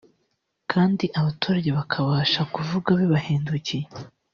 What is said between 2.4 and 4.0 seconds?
kuvuga bibahendukiye